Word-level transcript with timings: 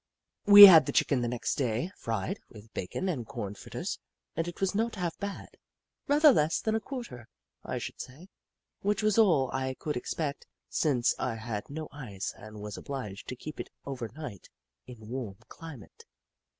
Jim 0.01 0.45
Crow 0.45 0.53
131 0.61 0.63
We 0.63 0.73
had 0.73 0.85
the 0.87 0.91
Chicken 0.93 1.21
the 1.21 1.27
next 1.27 1.55
day, 1.59 1.91
fried, 1.95 2.39
with 2.49 2.73
bacon 2.73 3.07
and 3.07 3.27
corn 3.27 3.53
fritters, 3.53 3.99
and 4.35 4.47
it 4.47 4.59
was 4.59 4.73
not 4.73 4.95
half 4.95 5.15
bad— 5.19 5.49
rather 6.09 6.31
less 6.31 6.59
than 6.59 6.73
a 6.73 6.79
quarter, 6.79 7.27
I 7.63 7.77
should 7.77 8.01
say, 8.01 8.29
which 8.81 9.03
was 9.03 9.19
all 9.19 9.51
I 9.53 9.75
could 9.75 9.95
expect, 9.95 10.47
since 10.67 11.13
I 11.19 11.35
had 11.35 11.69
no 11.69 11.87
ice 11.91 12.33
and 12.35 12.61
was 12.61 12.77
obliged 12.77 13.27
to 13.27 13.35
keep 13.35 13.59
it 13.59 13.69
over 13.85 14.07
night 14.15 14.49
in 14.87 15.03
a 15.03 15.05
warm 15.05 15.37
climate. 15.49 16.05